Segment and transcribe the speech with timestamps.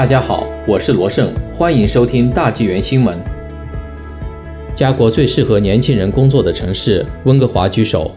[0.00, 3.18] 大家好，我是罗胜，欢迎收听大纪元新闻。
[4.74, 8.12] 加国最适合年轻人工作的城市温哥华居首。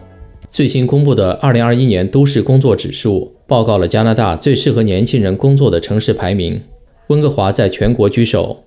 [0.48, 6.62] 最新公布的2021年都市工作指数报告了加拿大最适合年轻人工作的城市排名，
[7.08, 8.64] 温哥华在全国居首。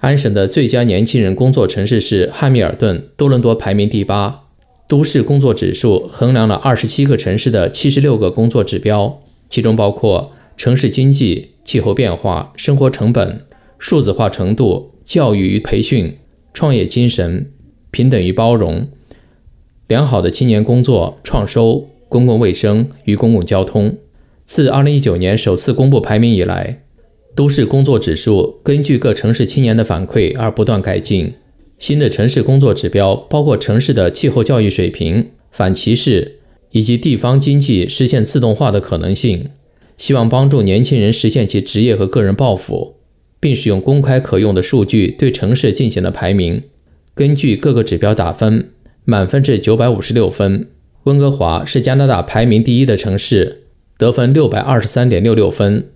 [0.00, 4.42] 安省的最佳年轻人工作城市是汉密尔顿，多伦多排名第八。
[4.86, 11.52] 都市工作指数衡量了27个城市的76个工作指标，其中包括城市经济。
[11.68, 13.44] 气候变化、生活成本、
[13.78, 16.16] 数字化程度、教育与培训、
[16.54, 17.52] 创业精神、
[17.90, 18.88] 平等与包容、
[19.86, 23.98] 良好的青年工作、创收、公共卫生与公共交通。
[24.46, 26.80] 自2019年首次公布排名以来，
[27.34, 31.34] 都市工作指数根据各城市青年的反馈而不断改进。
[31.78, 36.38] 新的城市工作指标包括城市的气候教育水平、反歧视
[36.70, 39.50] 以及地方经济实现自动化的可能性。
[39.98, 42.94] 希望帮助年轻人实现其职业和个人抱负，
[43.38, 46.62] 并使用公开可用的数据对城市进行了排名。
[47.14, 48.70] 根据各个指标打分，
[49.04, 50.68] 满分至九百五十六分。
[51.04, 53.64] 温哥华是加拿大排名第一的城市，
[53.98, 55.86] 得分六百二十三点六六分。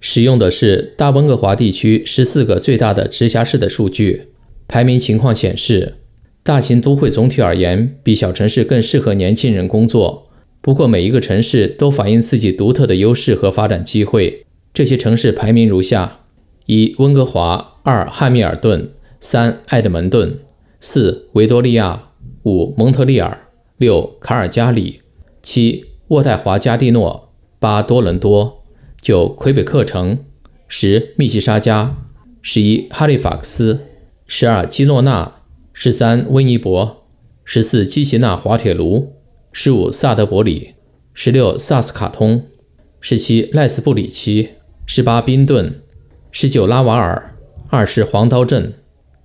[0.00, 4.28] 使用的是大温哥华地区十四个最大的直辖市的数据。
[4.66, 5.94] 排名情况显示，
[6.42, 10.31] 大型都会总体而言比小城市更适合年轻人工作。
[10.62, 14.46] 不过，每一个城市都反映自己独特的优势和发展机会。
[14.72, 16.20] 这些城市排名如下：
[16.66, 20.38] 一、温哥华；二、汉密尔顿；三、埃德蒙顿；
[20.78, 22.12] 四、维多利亚；
[22.44, 25.00] 五、蒙特利尔；六、卡尔加里；
[25.42, 28.62] 七、渥太华加蒂诺；八、多伦多；
[29.00, 30.18] 九、魁北克城；
[30.68, 31.96] 十、密西沙加；
[32.40, 33.78] 十一、哈利法克斯；
[34.28, 35.32] 十二、基诺纳；
[35.72, 37.02] 十三、温尼伯；
[37.44, 39.14] 十四、基奇纳滑铁卢。
[39.52, 40.74] 十五萨德伯里，
[41.12, 42.46] 十六萨斯卡通，
[43.00, 44.48] 十七赖斯布里奇，
[44.86, 45.82] 十八宾顿，
[46.30, 47.36] 十九拉瓦尔，
[47.68, 48.72] 二十黄刀镇，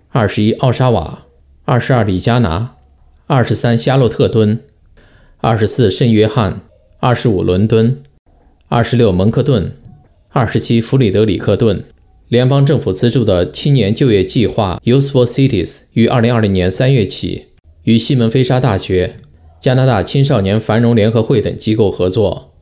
[0.09, 1.27] 二十一奥沙瓦，
[1.63, 2.75] 二十二里加拿，
[3.25, 4.61] 二十三夏洛特敦，
[5.37, 6.59] 二十四圣约翰，
[6.99, 8.03] 二十五伦敦，
[8.67, 9.71] 二十六蒙克顿，
[10.29, 11.83] 二十七弗里德里克顿。
[12.27, 17.45] 联邦政府资助的青年就业计划 Useful Cities 于二零二零年三月起
[17.83, 19.21] 与西门菲沙大学。
[19.67, 22.53] 加拿大青少年繁荣联合会等机构合作，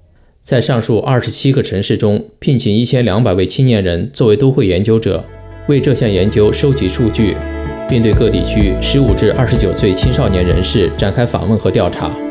[0.42, 5.24] 在上述二十七个城市中聘请一千两百位青年人作为都会研究者，
[5.68, 7.38] 为这项研究收集数据，
[7.88, 12.25] 并对各地区十五至二十九岁青少年人士展开访问和调查。